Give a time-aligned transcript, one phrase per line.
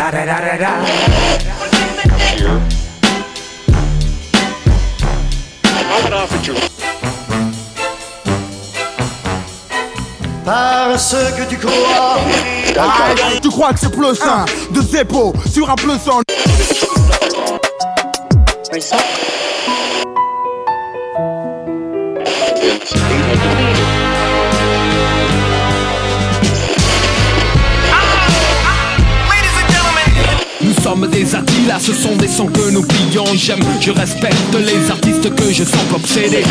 [0.00, 0.70] Da da da da da.
[10.42, 12.18] Parce que tu crois.
[13.42, 16.22] Tu crois que c'est plus sain de Zeppo sur un plus en
[30.90, 31.24] sommes des
[31.68, 35.62] là ce sont des sons que nous plions J'aime, je respecte les artistes que je
[35.62, 36.42] sens obsédés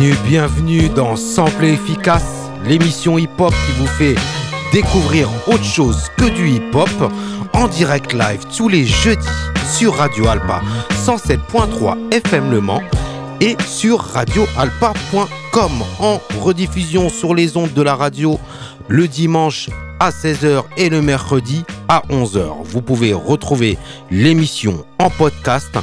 [0.00, 4.14] Bienvenue, bienvenue dans Sample Efficace, l'émission hip-hop qui vous fait
[4.72, 7.12] découvrir autre chose que du hip-hop
[7.52, 9.28] en direct live tous les jeudis
[9.76, 10.62] sur Radio Alpa
[11.04, 12.80] 107.3 FM Le Mans
[13.42, 18.40] et sur radioalpa.com en rediffusion sur les ondes de la radio
[18.88, 22.64] le dimanche à 16h et le mercredi à 11h.
[22.64, 23.76] Vous pouvez retrouver
[24.10, 25.76] l'émission en podcast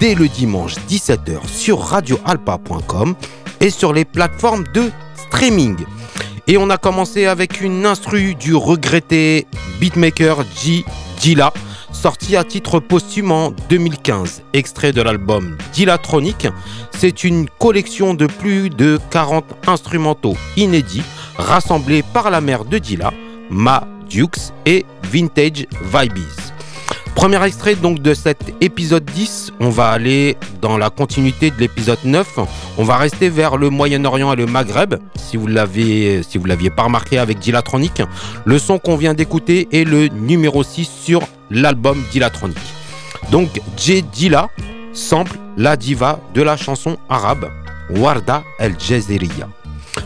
[0.00, 3.14] dès le dimanche 17h sur radioalpa.com
[3.60, 5.76] et sur les plateformes de streaming.
[6.46, 9.46] Et on a commencé avec une instru du regretté
[9.80, 10.84] beatmaker G.
[11.20, 11.52] Dilla,
[11.92, 16.48] sorti à titre posthume en 2015, extrait de l'album Dillatronic.
[16.96, 21.02] C'est une collection de plus de 40 instrumentaux inédits
[21.36, 23.12] rassemblés par la mère de Dilla,
[23.50, 26.57] Ma Dukes et Vintage Vibes.
[27.14, 31.98] Premier extrait donc de cet épisode 10, on va aller dans la continuité de l'épisode
[32.04, 32.38] 9.
[32.78, 37.18] On va rester vers le Moyen-Orient et le Maghreb, si vous l'avez l'aviez pas remarqué
[37.18, 38.02] avec Dillatronic.
[38.44, 41.20] Le son qu'on vient d'écouter est le numéro 6 sur
[41.50, 42.58] l'album Dillatronic.
[43.30, 44.48] Donc J Dilla
[44.92, 47.50] sample la diva de la chanson arabe
[47.90, 49.48] Warda El Jaziriya.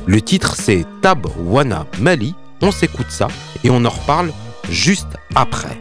[0.07, 2.35] Le titre c'est Tab Wana Mali.
[2.63, 3.29] On s'écoute ça
[3.65, 4.33] et on en reparle
[4.71, 5.79] juste après.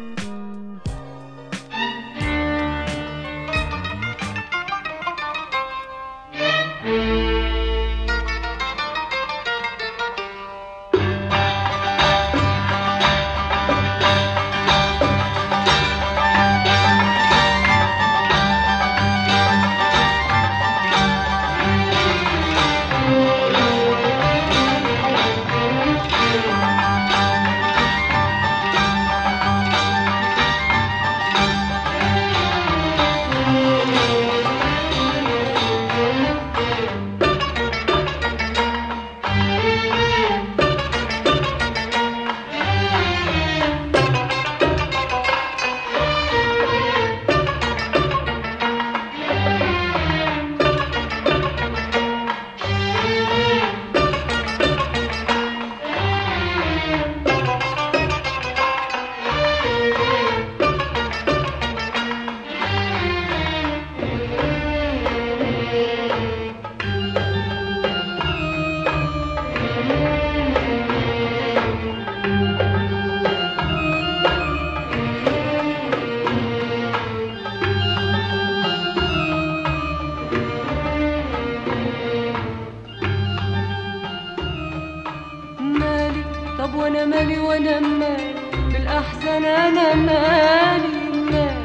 [89.22, 91.64] احزن أنا مالي مالي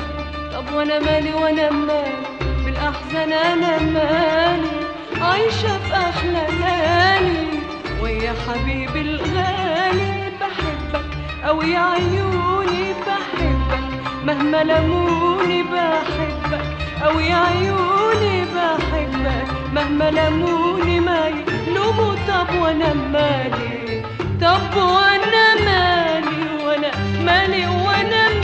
[0.53, 2.17] طب وأنا مالي وأنا مالي؟
[2.65, 4.71] بالأحزان أنا مالي.
[5.21, 7.49] عايشة في أحلى ليالي
[8.03, 11.05] ويا حبيبي الغالي بحبك
[11.49, 13.85] أوي يا عيوني بحبك.
[14.25, 16.65] مهما لموني بحبك
[17.05, 19.47] أوي يا عيوني بحبك.
[19.73, 21.45] مهما لموني مالي.
[21.75, 24.03] لوموا طب وأنا مالي؟
[24.41, 26.06] طب وأنا مالي؟
[27.27, 28.36] مالي وأنا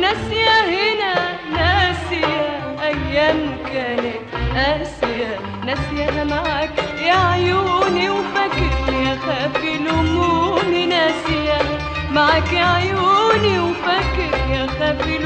[0.00, 1.14] ناسية هنا
[1.52, 2.48] ناسية
[2.82, 4.16] أيام كانت
[4.56, 5.38] قاسية.
[5.66, 6.70] ناسية معاك
[7.06, 11.58] يا عيوني وفاكر يا خافي لموني ناسية
[12.12, 15.18] معاك يا عيوني وفاكر يا خافي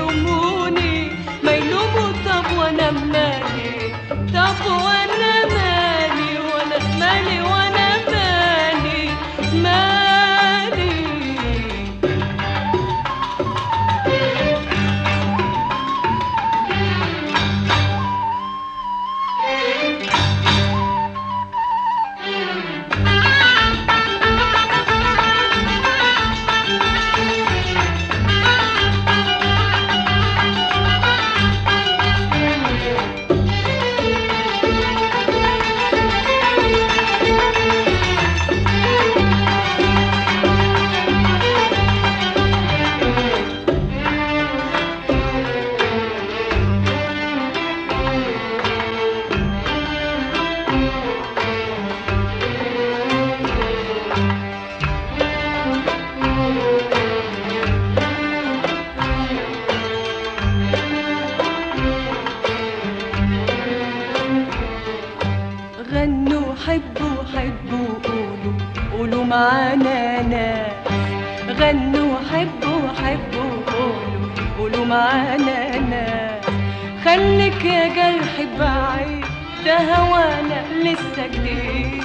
[79.81, 82.05] هوانا لسه جديد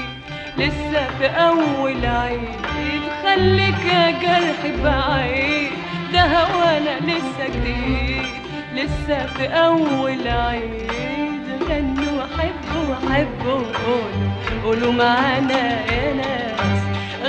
[0.58, 3.02] لسه في أول عيد.
[3.24, 5.72] خليك يا جرح بعيد.
[6.14, 8.26] ده هوانا لسه جديد
[8.76, 11.46] لسه في أول عيد.
[11.70, 14.32] غنوا حبوا حبوا قولوا
[14.64, 16.82] قولوا معانا يا ناس.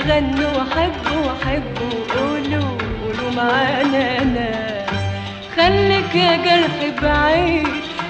[0.07, 5.01] غنوا حبوا حبوا قولوا قولوا معانا يا ناس.
[5.55, 7.67] خليك يا جرح بعيد.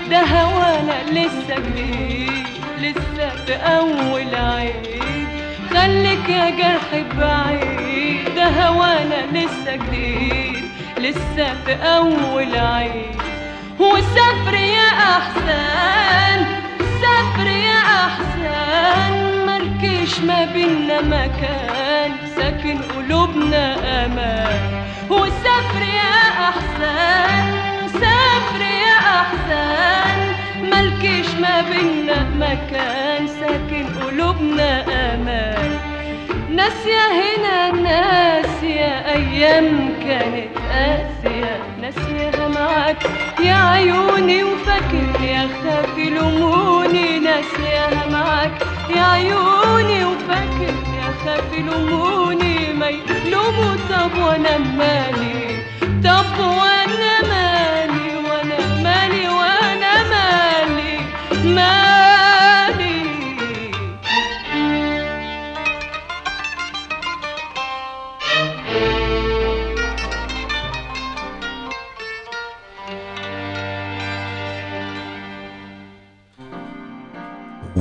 [0.09, 2.47] ده هوانا لسه جديد
[2.81, 5.27] لسه في أول عيد.
[5.73, 10.63] خليك يا جرح بعيد ده هوانا لسه جديد
[10.99, 13.15] لسه في أول عيد.
[13.79, 14.87] وسافر يا
[15.17, 16.45] أحسن
[17.01, 19.13] سافر يا أحسن.
[19.45, 24.83] ملكش ما بينا مكان ساكن قلوبنا أمان.
[25.09, 26.17] وسافر يا
[26.49, 30.19] أحسن سافر يا أحسن
[30.63, 34.81] ملكش ما بينا مكان ساكن قلوبنا
[35.13, 35.79] أمان.
[36.55, 42.97] ناسية هنا ناسية أيام كانت قاسية ناسيها معاك
[43.43, 48.51] يا عيوني وفاكر يا خافي لموني ناسيها معاك
[48.95, 55.47] يا عيوني وفاكر يا خافي لموني ما يلوموا طب وأنا مالي
[56.03, 57.76] طب وأنا مالي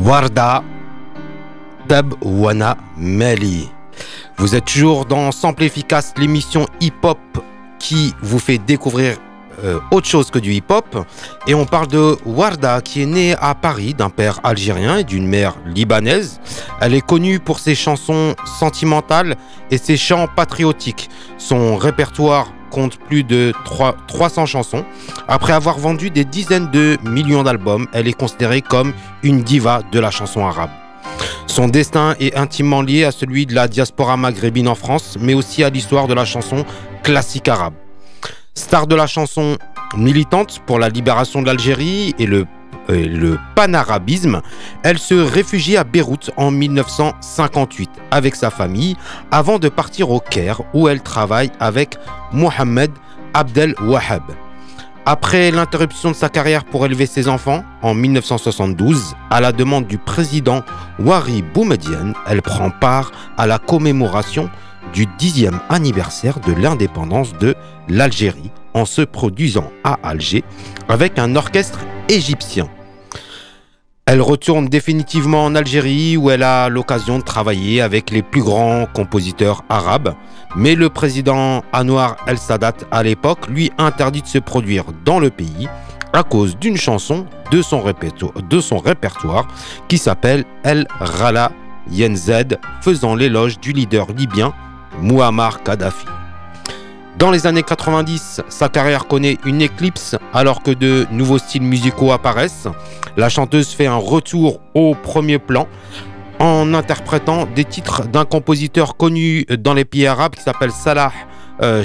[0.06, 0.62] Warda
[1.88, 3.68] Tab Wana Meli.
[4.36, 7.18] Vous êtes toujours dans Sample Efficace, l'émission hip-hop
[7.80, 9.16] qui vous fait découvrir
[9.64, 11.04] euh, autre chose que du hip-hop.
[11.48, 15.26] Et on parle de Warda qui est née à Paris d'un père algérien et d'une
[15.26, 16.40] mère libanaise.
[16.80, 19.34] Elle est connue pour ses chansons sentimentales
[19.72, 21.10] et ses chants patriotiques.
[21.36, 24.84] Son répertoire compte plus de 3, 300 chansons.
[25.28, 28.92] Après avoir vendu des dizaines de millions d'albums, elle est considérée comme
[29.22, 30.68] une diva de la chanson arabe.
[31.46, 35.64] Son destin est intimement lié à celui de la diaspora maghrébine en France, mais aussi
[35.64, 36.66] à l'histoire de la chanson
[37.02, 37.72] classique arabe.
[38.54, 39.56] Star de la chanson
[39.96, 42.44] militante pour la libération de l'Algérie et le,
[42.88, 44.40] le panarabisme,
[44.82, 48.96] elle se réfugie à Beyrouth en 1958 avec sa famille
[49.30, 51.96] avant de partir au Caire où elle travaille avec
[52.32, 52.90] Mohamed
[53.34, 54.22] Abdel Wahab.
[55.08, 59.98] Après l'interruption de sa carrière pour élever ses enfants, en 1972, à la demande du
[59.98, 60.62] président
[60.98, 64.50] Wari Boumediene, elle prend part à la commémoration
[64.92, 67.54] du dixième anniversaire de l'indépendance de
[67.88, 70.42] l'Algérie en se produisant à Alger
[70.88, 71.78] avec un orchestre
[72.08, 72.68] égyptien.
[74.08, 78.86] Elle retourne définitivement en Algérie où elle a l'occasion de travailler avec les plus grands
[78.86, 80.14] compositeurs arabes.
[80.54, 85.68] Mais le président Anwar el-Sadat à l'époque lui interdit de se produire dans le pays
[86.12, 89.48] à cause d'une chanson de son, répertoire, de son répertoire
[89.88, 91.50] qui s'appelle El Rala
[91.90, 94.54] Yenzed, faisant l'éloge du leader libyen
[95.02, 96.06] Muammar Kadhafi.
[97.18, 102.12] Dans les années 90, sa carrière connaît une éclipse alors que de nouveaux styles musicaux
[102.12, 102.68] apparaissent.
[103.16, 105.66] La chanteuse fait un retour au premier plan
[106.38, 111.10] en interprétant des titres d'un compositeur connu dans les pays arabes qui s'appelle Salah
[111.62, 111.82] euh,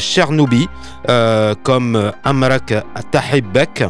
[1.09, 2.73] euh, comme Amrak
[3.11, 3.85] Tahibek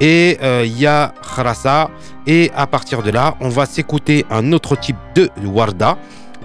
[0.00, 1.90] et euh, Khrasa.
[2.26, 5.98] Et à partir de là, on va s'écouter un autre type de Warda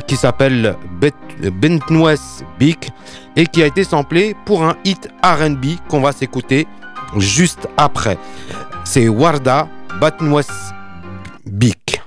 [0.05, 0.75] qui s'appelle
[1.39, 2.91] Bentnoues Bik
[3.35, 6.67] et qui a été samplé pour un hit RB qu'on va s'écouter
[7.17, 8.17] juste après.
[8.83, 9.67] C'est Warda
[9.99, 10.41] Batnoues
[11.45, 12.02] Bik.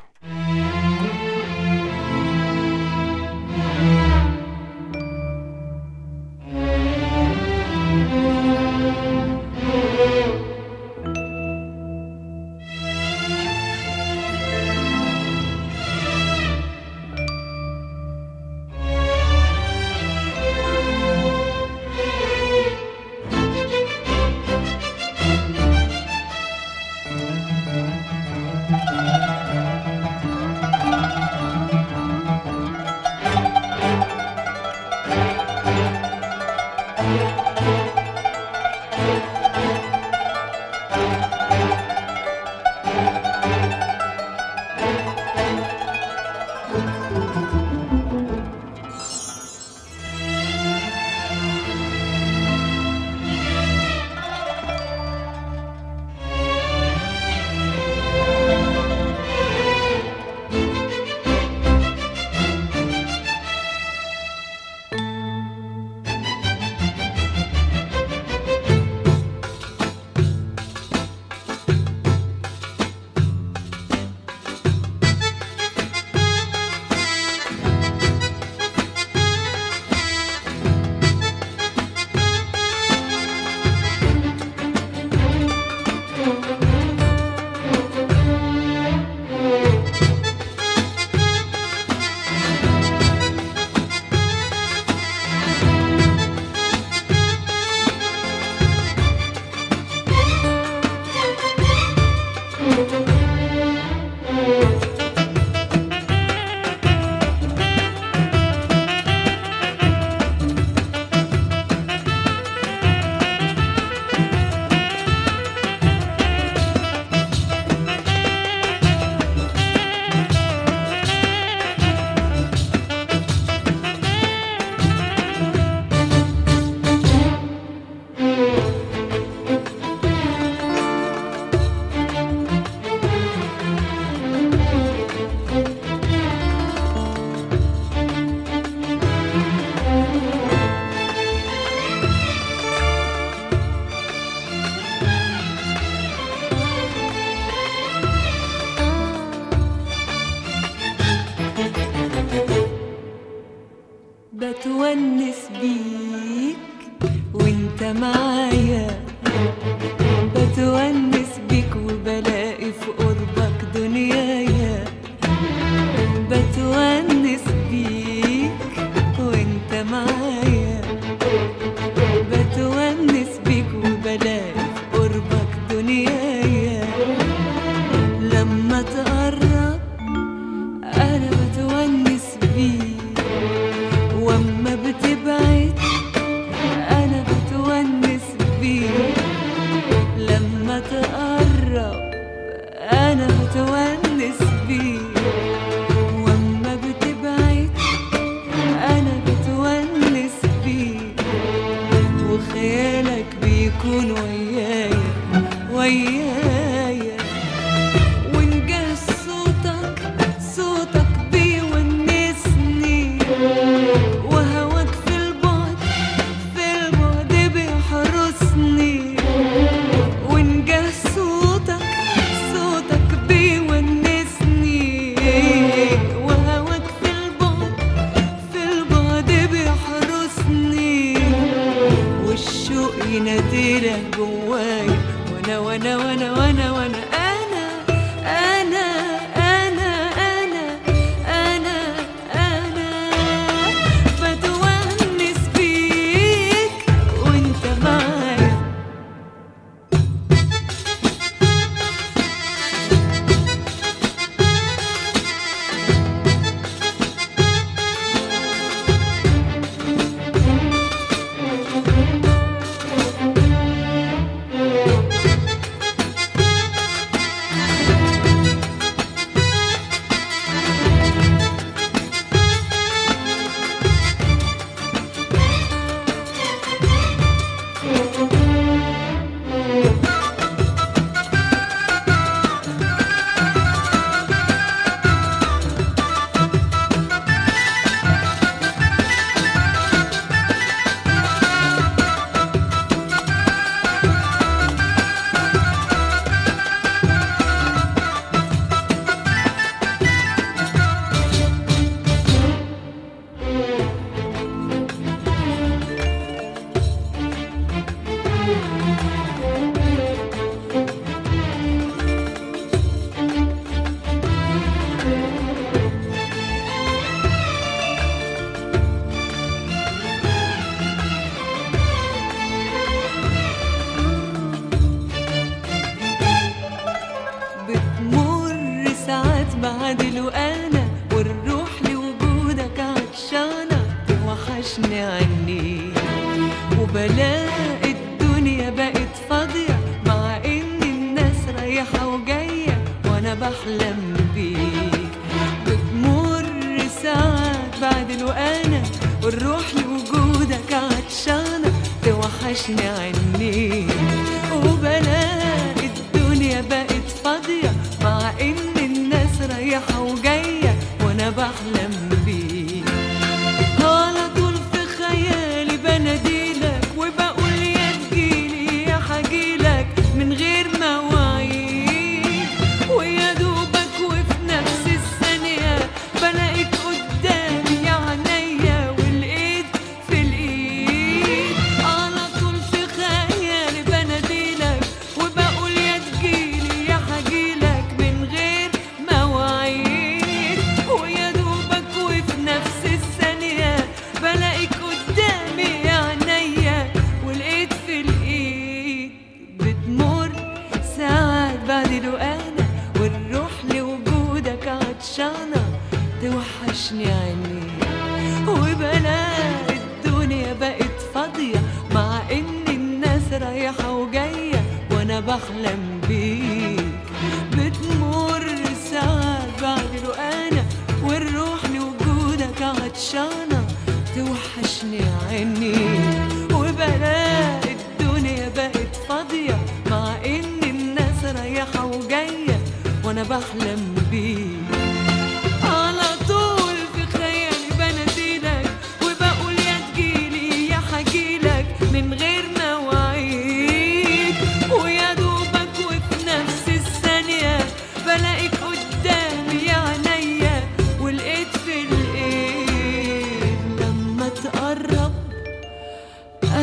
[157.96, 158.35] my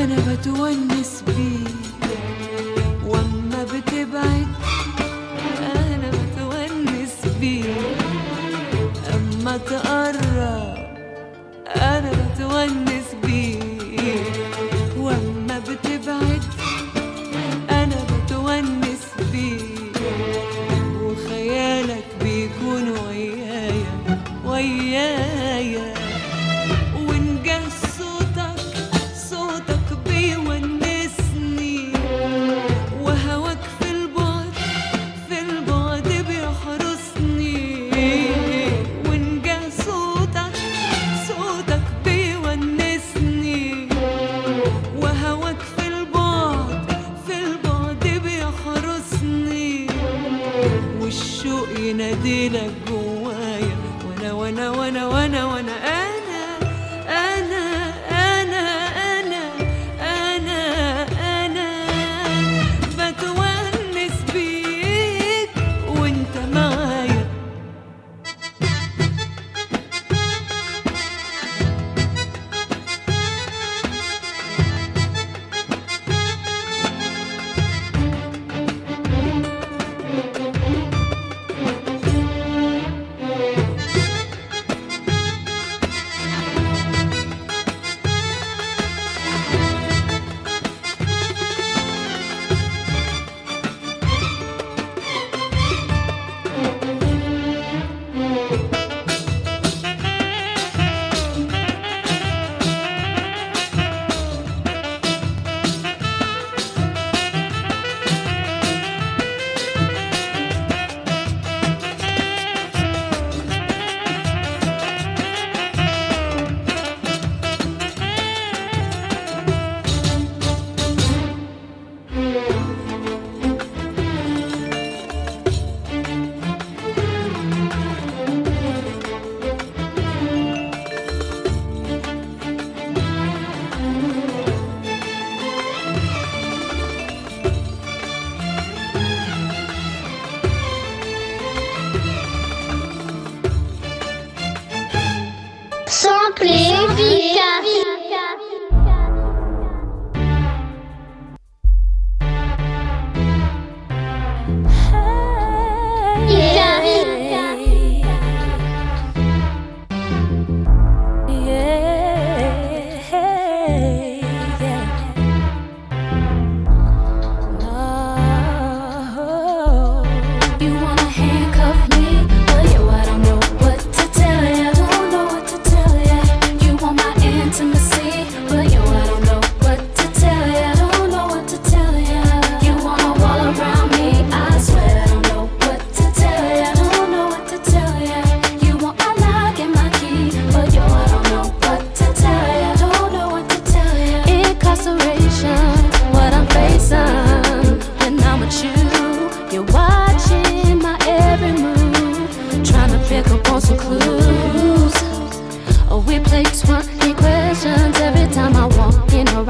[0.03, 2.03] أنا بتونس بيك
[3.07, 4.47] وأما بتبعد
[5.75, 7.65] أنا بتونس بيك.
[9.13, 10.77] أما تقرب
[11.75, 12.92] أنا بتونس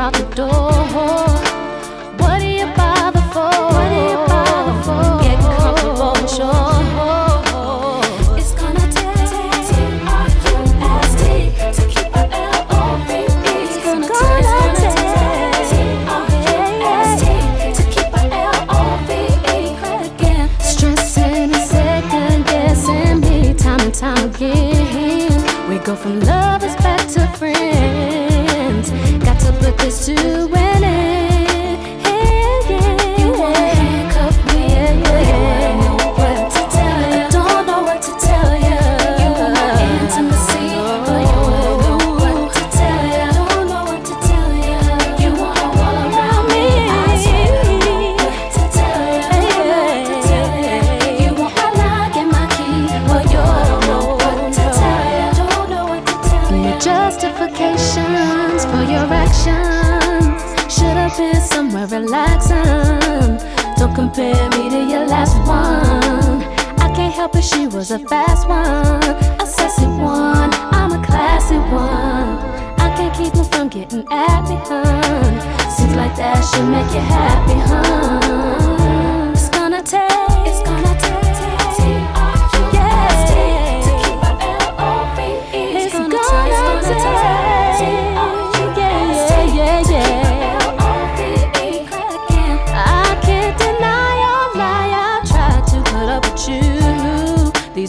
[0.03, 0.92] out the door.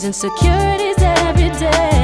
[0.04, 2.03] Insecurities every day,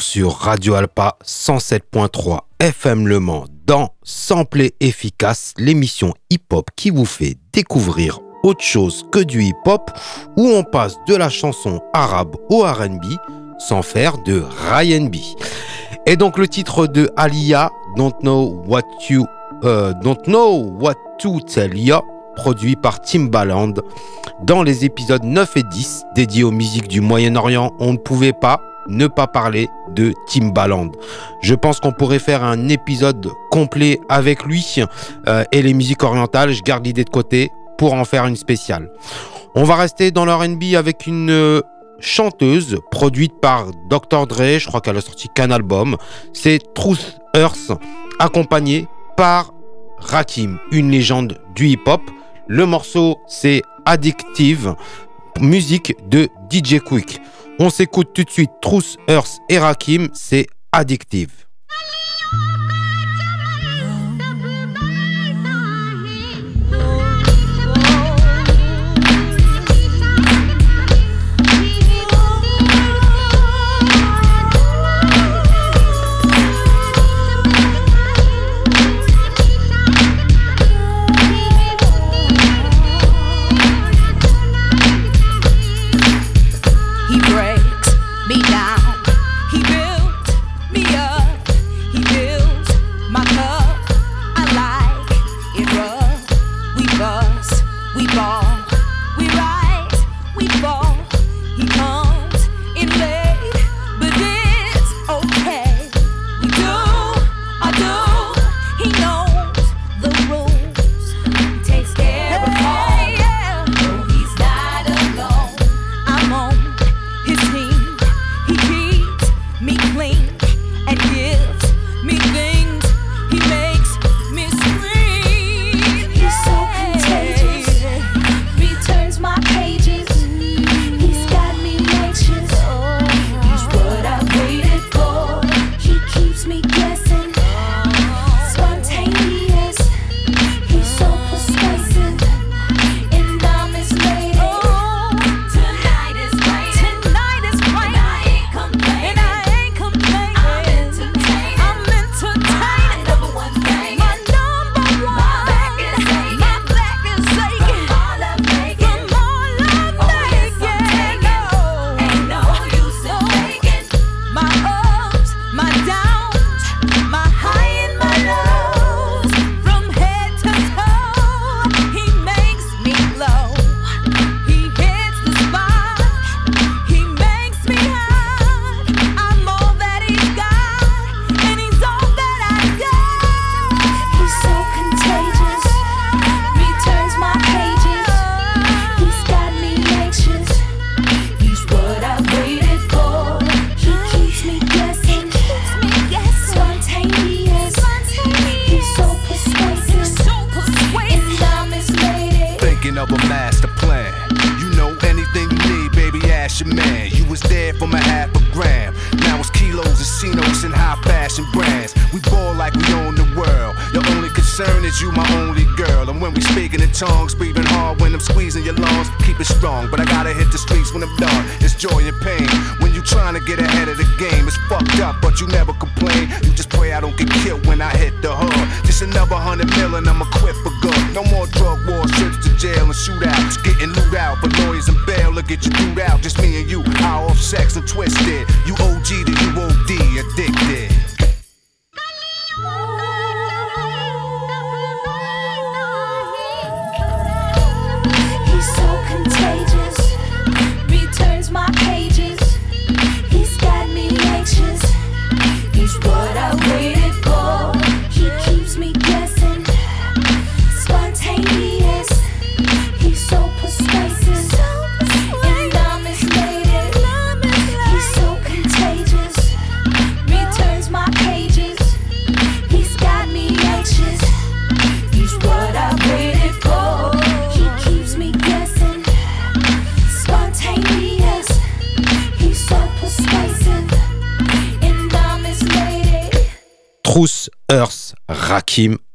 [0.00, 7.36] sur Radio Alpa 107.3 FM Le Mans dans Sample Efficace, l'émission hip-hop qui vous fait
[7.52, 9.90] découvrir autre chose que du hip-hop,
[10.36, 13.04] où on passe de la chanson arabe au RB
[13.58, 15.16] sans faire de R&B.
[16.06, 19.26] Et donc le titre de Aliyah, Don't Know What You,
[19.64, 22.02] euh, Don't Know What To Tell Ya,
[22.36, 23.74] produit par Timbaland.
[24.42, 28.60] Dans les épisodes 9 et 10 dédiés aux musiques du Moyen-Orient, on ne pouvait pas
[28.88, 30.90] ne pas parler de Timbaland.
[31.42, 34.76] Je pense qu'on pourrait faire un épisode complet avec lui
[35.28, 36.52] euh, et les musiques orientales.
[36.52, 38.90] Je garde l'idée de côté pour en faire une spéciale.
[39.54, 41.60] On va rester dans le RB avec une euh,
[42.00, 44.26] chanteuse produite par Dr.
[44.26, 44.58] Dre.
[44.58, 45.96] Je crois qu'elle a sorti qu'un album.
[46.32, 47.72] C'est Truth Earth,
[48.18, 49.52] accompagnée par
[49.98, 52.02] Rakim, une légende du hip-hop.
[52.46, 54.74] Le morceau, c'est Addictive,
[55.40, 57.20] musique de DJ Quick.
[57.60, 61.46] On s'écoute tout de suite Trousse, Earth et Rakim, c'est addictive.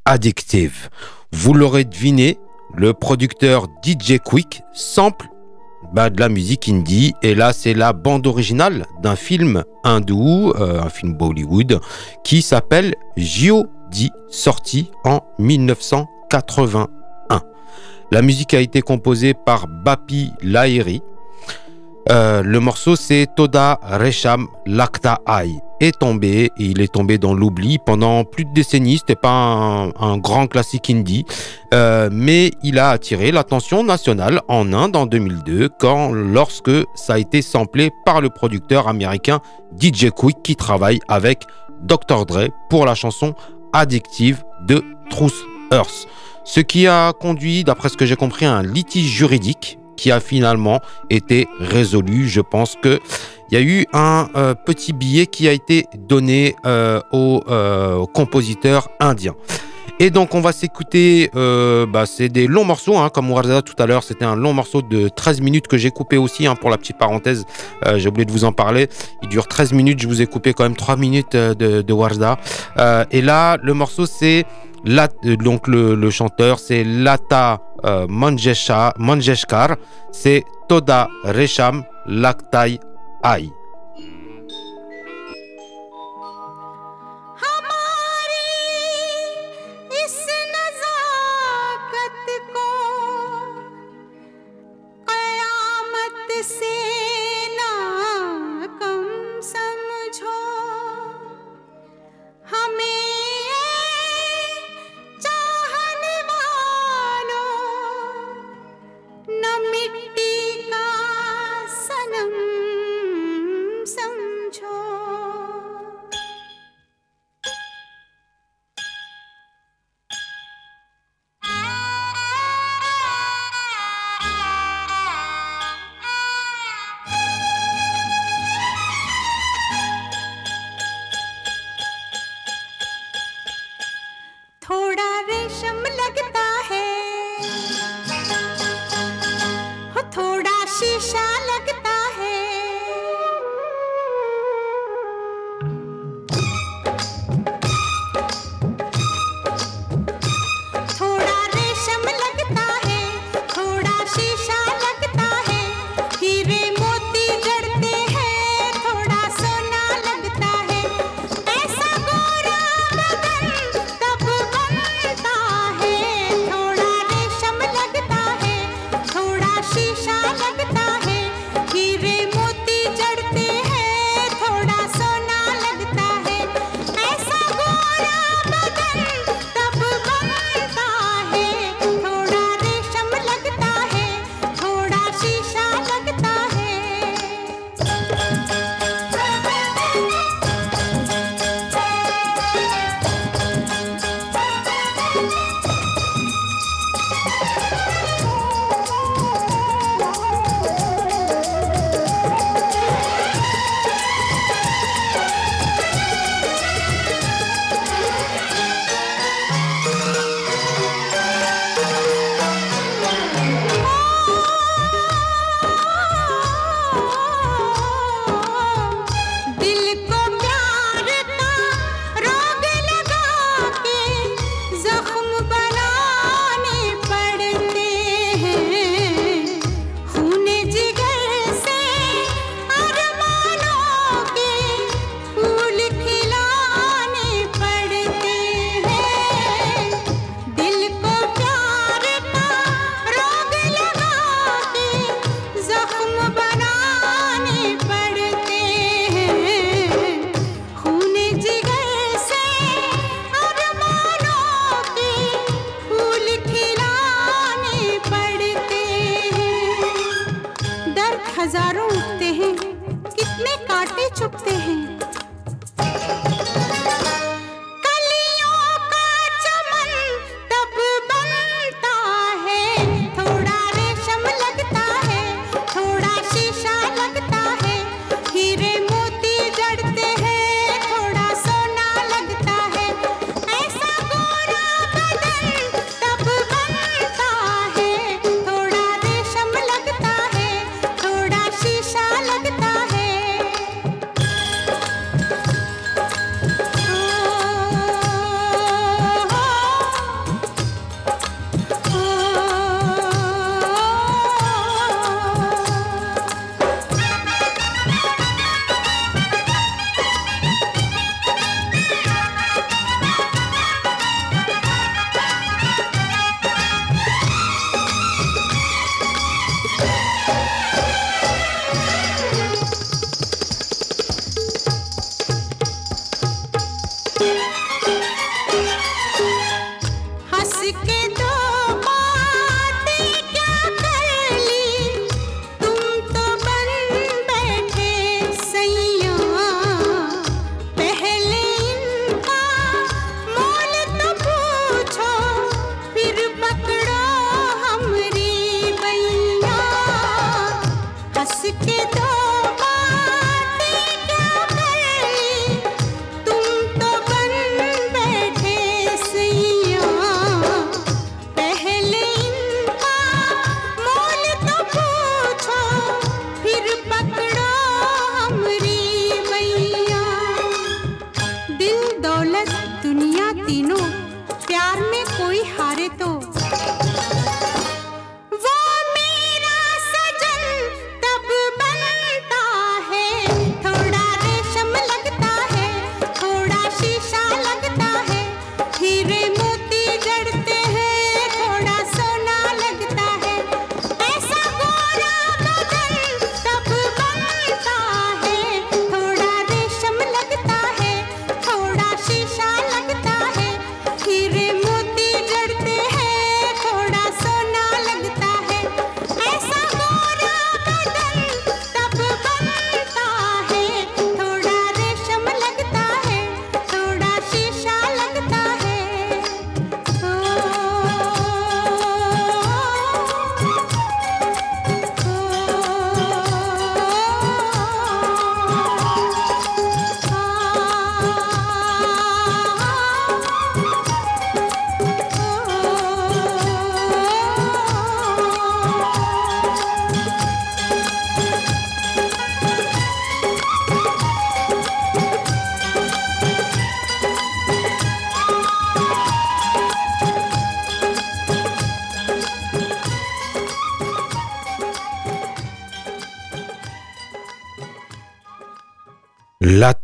[0.10, 0.90] addictive.
[1.32, 2.40] Vous l'aurez deviné,
[2.76, 5.28] le producteur DJ Quick sample
[5.94, 7.14] bah, de la musique indie.
[7.22, 11.80] Et là, c'est la bande originale d'un film hindou, euh, un film Bollywood,
[12.24, 16.88] qui s'appelle G.O.D., sorti en 1981.
[18.12, 21.04] La musique a été composée par Bapi Lahiri,
[22.10, 27.78] euh, le morceau c'est Toda Resham Lakta Ai est tombé il est tombé dans l'oubli
[27.78, 28.98] pendant plus de décennies.
[28.98, 31.26] C'était pas un, un grand classique indie,
[31.74, 37.20] euh, mais il a attiré l'attention nationale en Inde en 2002 quand lorsque ça a
[37.20, 39.40] été samplé par le producteur américain
[39.80, 41.44] DJ Quick qui travaille avec
[41.84, 43.36] Dr Dre pour la chanson
[43.72, 45.36] Addictive de Truth
[45.72, 46.08] Earth.
[46.44, 50.22] Ce qui a conduit, d'après ce que j'ai compris, à un litige juridique qui a
[50.22, 52.30] finalement été résolu.
[52.30, 53.02] Je pense que
[53.52, 58.08] il y a eu un euh, petit billet qui a été donné euh, euh, au
[58.08, 59.36] compositeur indien.
[60.02, 63.76] Et donc on va s'écouter, euh, bah, c'est des longs morceaux, hein, comme Warza tout
[63.80, 66.70] à l'heure, c'était un long morceau de 13 minutes que j'ai coupé aussi, hein, pour
[66.70, 67.46] la petite parenthèse,
[67.86, 68.88] euh, j'ai oublié de vous en parler.
[69.24, 71.94] Il dure 13 minutes, je vous ai coupé quand même 3 minutes euh, de, de.
[72.78, 74.46] Euh, et là, le morceau c'est,
[74.86, 77.60] la, donc le, le chanteur c'est Lata
[78.08, 79.76] Mangeshkar,
[80.14, 82.80] c'est Toda Resham Laktai
[83.26, 83.59] Ai.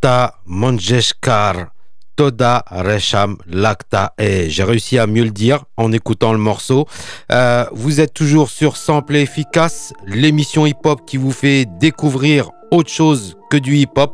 [0.05, 1.71] Lata Mangeshkar
[2.15, 6.85] Toda Resham Lakta et j'ai réussi à mieux le dire en écoutant le morceau.
[7.31, 13.35] Euh, vous êtes toujours sur Sample Efficace, l'émission hip-hop qui vous fait découvrir autre chose
[13.49, 14.13] que du hip-hop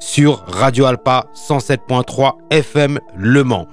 [0.00, 3.68] sur Radio Alpa 107.3 FM Le Mans.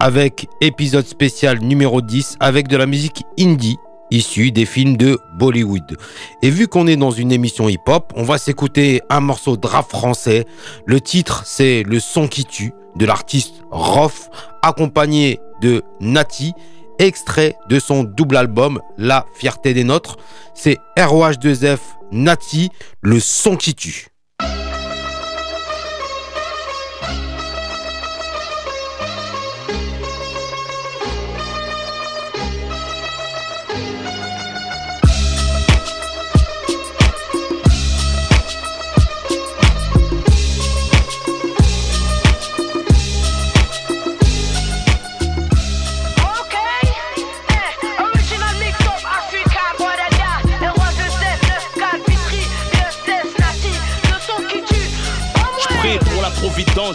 [0.00, 3.76] Avec épisode spécial numéro 10 avec de la musique indie
[4.10, 5.96] issue des films de Bollywood.
[6.42, 9.88] Et vu qu'on est dans une émission hip-hop, on va s'écouter un morceau de rap
[9.88, 10.44] français.
[10.86, 14.30] Le titre c'est Le son qui tue de l'artiste Rof,
[14.62, 16.52] accompagné de Nati,
[16.98, 20.16] extrait de son double album La fierté des nôtres.
[20.54, 21.78] C'est ROH2F
[22.10, 22.70] Nati,
[23.02, 24.07] le son qui tue.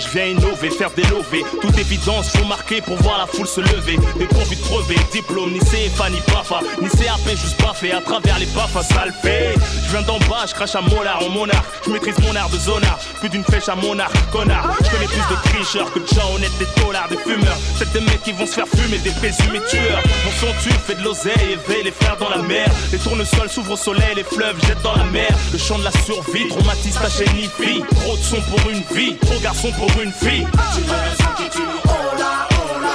[0.03, 1.43] Je viens innover, faire des lovés.
[1.61, 3.97] Toute évidence, faut marquer pour voir la foule se lever.
[4.17, 8.45] Dépourvu de brevet, diplôme, ni CFA, ni PAFA, ni CAP, juste fait à travers les
[8.47, 9.13] baffes, ça le.
[9.23, 11.65] Je viens d'en bas, je crache à molar en monarque.
[11.85, 14.69] Je maîtrise mon art de zonard, plus d'une flèche à monarque, connard.
[14.83, 17.57] Je connais plus de tricheurs que de gens honnêtes, des dollars, des fumeurs.
[17.77, 20.01] C'est des mecs qui vont se faire fumer, des présumés tueurs.
[20.25, 22.67] Mon son tue, fait de l'oseille, éveille les frères dans la mer.
[22.91, 25.29] Les tournesols s'ouvrent au soleil, les fleuves jettent dans la mer.
[25.51, 27.83] Le chant de la survie, traumatise ta chaîne fille.
[28.01, 30.47] Trop de son pour une vie, trop garçon pour une fille.
[30.75, 32.89] Tu veux le son qui tue, oh là, oh là.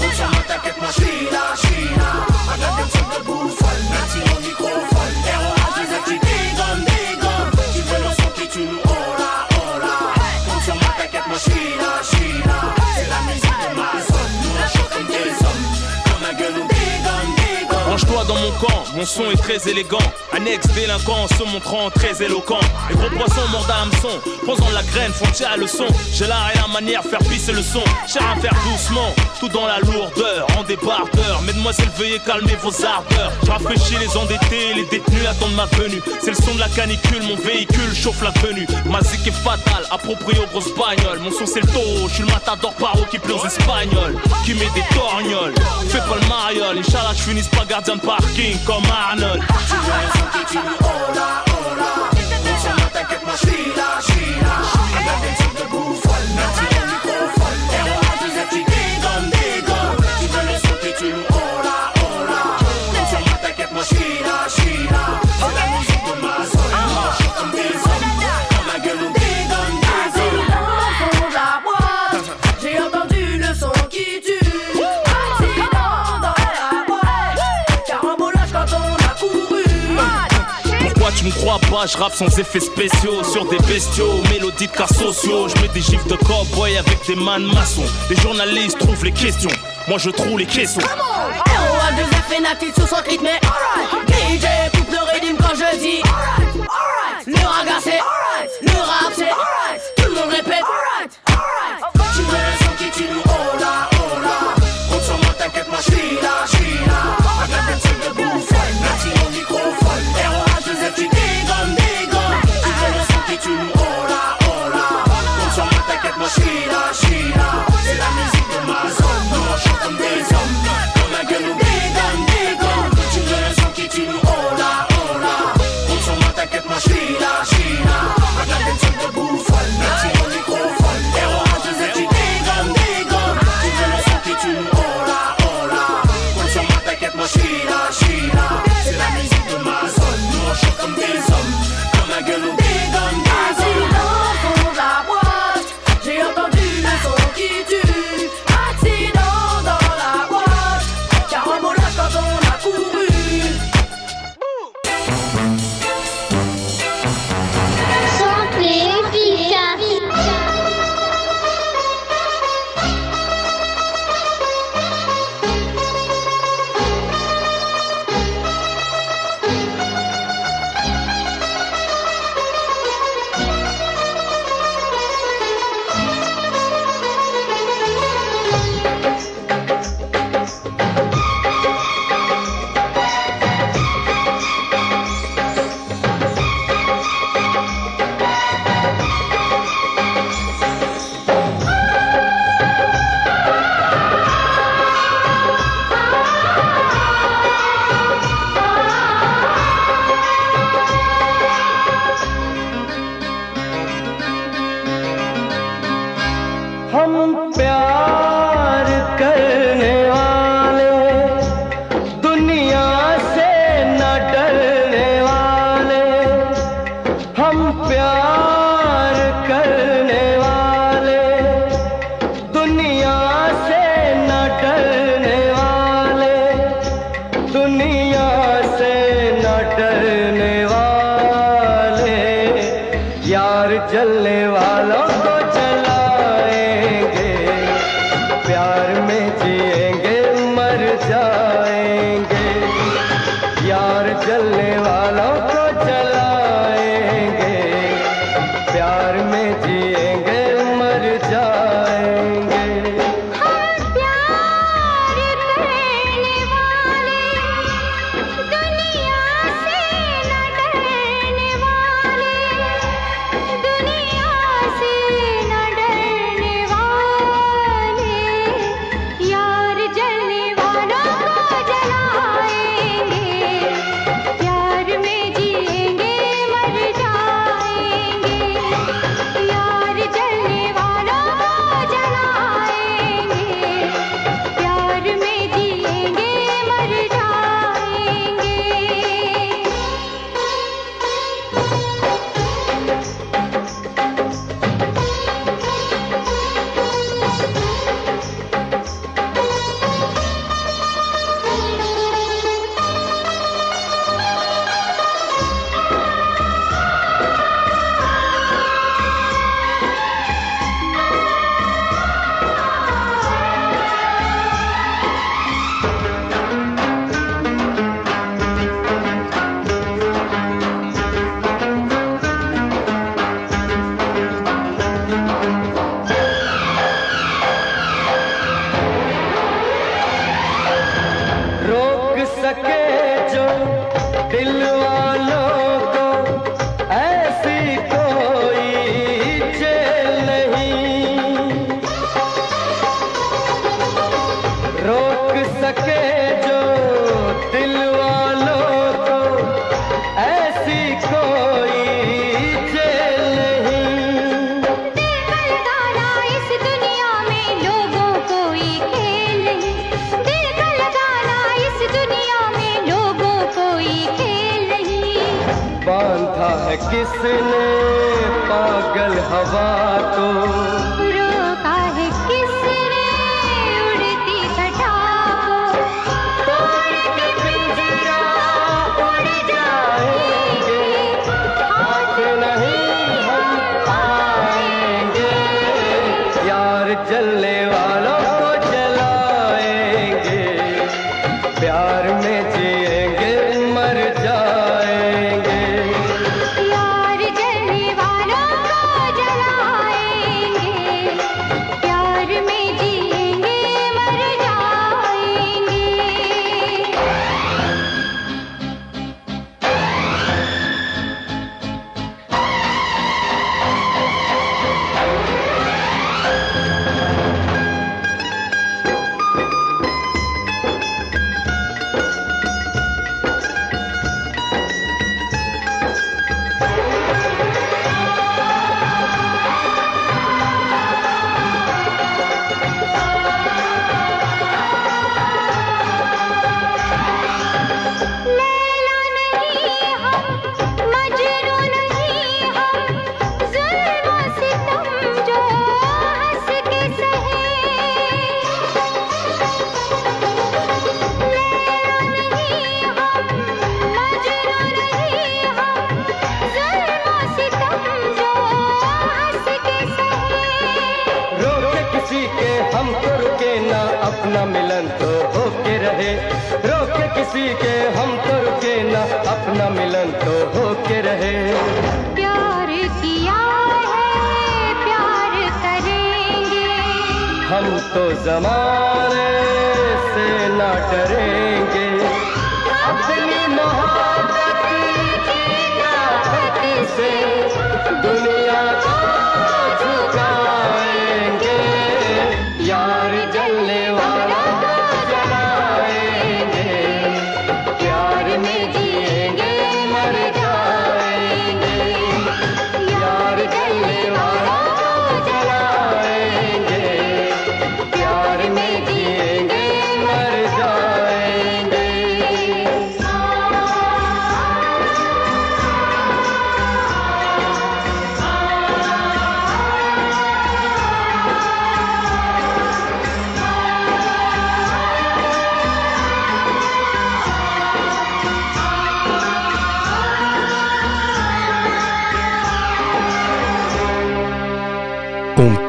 [0.00, 2.04] On t'inquiète, moi j'suis là, j'suis là.
[2.14, 2.33] I got them
[18.34, 19.98] mon camp, mon son est très élégant.
[20.32, 22.60] Un ex-délinquant se montrant très éloquent.
[22.88, 24.20] Les gros poissons mordent à l'hameçon.
[24.44, 25.86] Posant la graine, font tirer la leçon?
[26.12, 27.82] J'ai l'art et la manière, faire pisser le son.
[28.06, 31.42] Cher à faire doucement, tout dans la lourdeur, en débardeur.
[31.42, 33.32] Mesdemoiselles, veuillez calmer vos ardeurs.
[33.44, 36.02] Je rafraîchis les endettés, les détenus attendent ma venue.
[36.20, 38.66] C'est le son de la canicule, mon véhicule chauffe la venue.
[38.86, 41.20] Ma zik est fatale, approprié aux grosses bagnoles.
[41.20, 44.16] Mon son c'est le taureau, je suis le matador paro qui plaît aux espagnols.
[44.44, 45.54] Qui met des torgnoles,
[45.88, 46.78] fais pas le mariole.
[46.78, 49.42] Inch'Allah, je finisse pas gardien de parking comme Arnold.
[49.68, 52.10] Tu vois un son qui tue, oh là, oh là.
[52.44, 53.24] Non, ça ne t'inquiète,
[81.24, 84.86] tu me crois pas, je rappe sans effets spéciaux Sur des bestiaux, mélodies de cas
[84.86, 89.12] sociaux Je mets des gifs de cowboy avec des man maçons Les journalistes trouvent les
[89.12, 89.50] questions
[89.88, 94.40] Moi je trouve les caissons ROA 2F et Nati sous son rythme, mais alright.
[94.40, 96.56] DJ coupe le rythme quand je dis alright.
[96.56, 97.26] Alright.
[97.26, 98.50] Le raga c'est alright.
[98.62, 100.02] Le rap c'est.
[100.02, 100.64] Tout le monde répète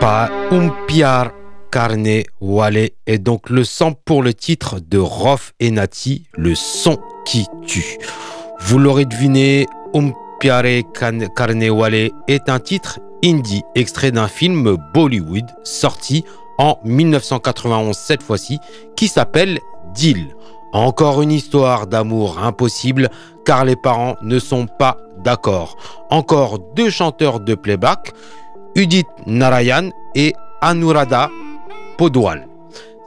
[0.06, 1.32] Umpa, Umpiar
[1.72, 7.00] Carne Wale est donc le son pour le titre de Rof et Nati, le son
[7.26, 7.98] qui tue.
[8.60, 16.24] Vous l'aurez deviné, Umpiare Carne Wale est un titre indie extrait d'un film Bollywood sorti
[16.60, 18.60] en 1991 cette fois-ci
[18.96, 19.60] qui s'appelle
[19.96, 20.36] Deal.
[20.72, 23.10] Encore une histoire d'amour impossible
[23.44, 25.78] car les parents ne sont pas d'accord.
[26.12, 28.14] Encore deux chanteurs de playback,
[28.76, 31.30] Udit Narayan et Anuradha
[31.98, 32.48] Podwal.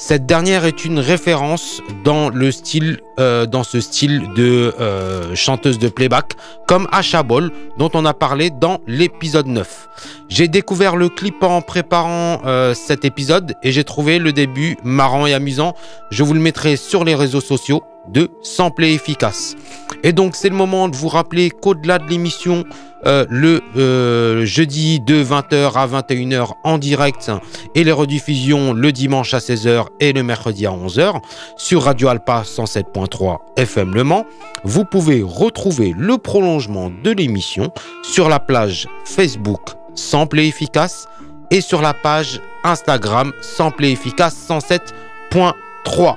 [0.01, 6.35] Cette dernière est une référence dans euh, ce style de euh, chanteuse de playback,
[6.69, 9.89] comme Asha Ball, dont on a parlé dans l'épisode 9.
[10.29, 15.27] J'ai découvert le clip en préparant euh, cet épisode et j'ai trouvé le début marrant
[15.27, 15.75] et amusant.
[16.13, 19.57] Je vous le mettrai sur les réseaux sociaux de Sample et Efficace.
[20.05, 22.65] Et donc c'est le moment de vous rappeler qu'au-delà de l'émission,
[23.07, 27.31] euh, le euh, jeudi de 20h à 21h en direct
[27.75, 31.21] et les rediffusions le dimanche à 16h et le mercredi à 11h
[31.57, 34.27] sur Radio Alpa 107.3 FM Le Mans.
[34.65, 37.73] Vous pouvez retrouver le prolongement de l'émission
[38.03, 39.61] sur la plage Facebook
[39.95, 41.09] Sample et Efficace
[41.51, 46.17] et sur la page Instagram Sample et Efficace 107.3.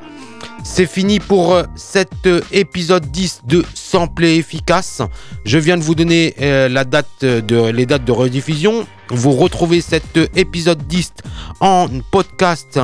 [0.63, 5.01] C'est fini pour euh, cet euh, épisode 10 de Sample et efficace.
[5.43, 8.85] Je viens de vous donner euh, les dates de rediffusion.
[9.09, 11.13] Vous retrouvez cet épisode 10
[11.59, 12.79] en podcast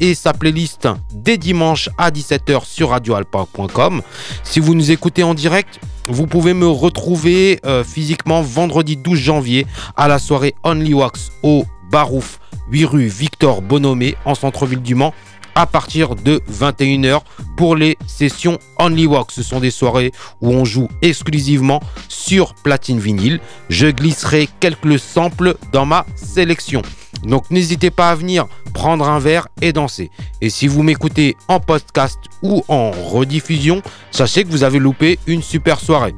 [0.00, 4.00] et sa playlist dès dimanche à 17h sur radioalpa.com.
[4.42, 9.66] Si vous nous écoutez en direct, vous pouvez me retrouver physiquement vendredi 12 janvier
[9.96, 15.12] à la soirée Only Wax au Barouf 8 rue Victor Bonomé en centre-ville du Mans
[15.56, 17.22] à partir de 21h
[17.56, 19.32] pour les sessions Only Walk.
[19.32, 23.40] Ce sont des soirées où on joue exclusivement sur platine vinyle.
[23.70, 26.82] Je glisserai quelques samples dans ma sélection.
[27.24, 30.10] Donc n'hésitez pas à venir prendre un verre et danser.
[30.40, 35.42] Et si vous m'écoutez en podcast ou en rediffusion, sachez que vous avez loupé une
[35.42, 36.14] super soirée.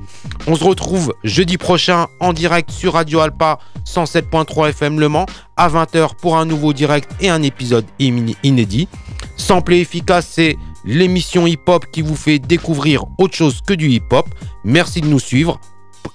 [0.47, 5.27] On se retrouve jeudi prochain en direct sur Radio Alpa 107.3 FM Le Mans
[5.57, 8.89] à 20h pour un nouveau direct et un épisode inédit.
[9.37, 14.27] Sample et efficace, c'est l'émission hip-hop qui vous fait découvrir autre chose que du hip-hop.
[14.65, 15.61] Merci de nous suivre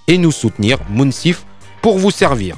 [0.07, 0.77] et nous soutenir.
[0.89, 1.45] Moonsif
[1.81, 2.57] pour vous servir.